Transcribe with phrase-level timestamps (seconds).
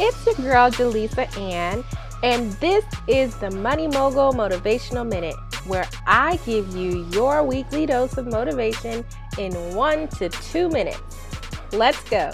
[0.00, 1.82] It's your girl, Jaleesa Ann,
[2.22, 5.34] and this is the Money Mogul Motivational Minute,
[5.66, 9.04] where I give you your weekly dose of motivation
[9.38, 11.00] in one to two minutes.
[11.72, 12.30] Let's go.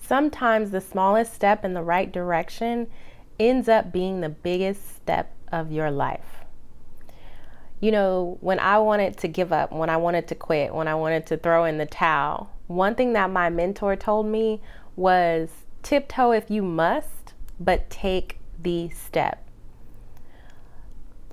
[0.00, 2.88] Sometimes the smallest step in the right direction
[3.38, 6.44] ends up being the biggest step of your life.
[7.78, 10.96] You know, when I wanted to give up, when I wanted to quit, when I
[10.96, 14.60] wanted to throw in the towel, one thing that my mentor told me
[14.96, 15.50] was
[15.82, 19.48] tiptoe if you must, but take the step.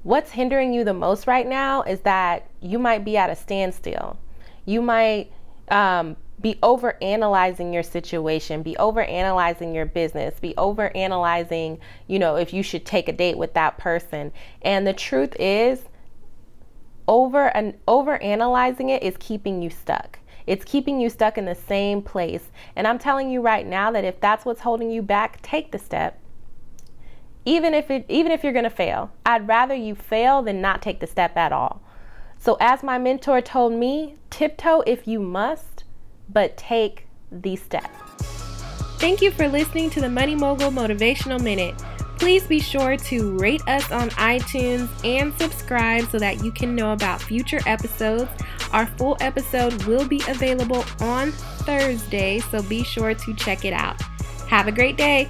[0.04, 4.20] What's hindering you the most right now is that you might be at a standstill.
[4.66, 5.32] You might
[5.70, 12.20] um, be over analyzing your situation, be over analyzing your business, be over analyzing, you
[12.20, 14.32] know, if you should take a date with that person.
[14.62, 15.84] And the truth is,
[17.08, 20.20] over and over analyzing it is keeping you stuck.
[20.46, 22.50] It's keeping you stuck in the same place.
[22.76, 25.80] And I'm telling you right now that if that's what's holding you back, take the
[25.80, 26.20] step.
[27.46, 29.12] Even if it even if you're going to fail.
[29.26, 31.82] I'd rather you fail than not take the step at all.
[32.38, 35.84] So as my mentor told me, tiptoe if you must,
[36.30, 37.90] but take the step.
[39.00, 41.76] Thank you for listening to the Money Mogul Motivational Minute.
[42.20, 46.94] Please be sure to rate us on iTunes and subscribe so that you can know
[46.94, 48.32] about future episodes.
[48.72, 54.02] Our full episode will be available on Thursday, so be sure to check it out.
[54.48, 55.30] Have a great day.